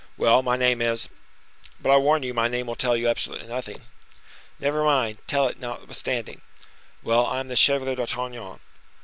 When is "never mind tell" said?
4.59-5.47